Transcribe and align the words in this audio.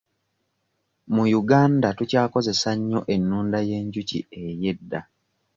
Mu 1.13 1.23
Uganda 1.41 1.87
tukyakozesa 1.97 2.69
nnyo 2.77 3.01
ennunda 3.15 3.59
y'enjuki 3.69 4.19
ey'edda. 4.41 4.99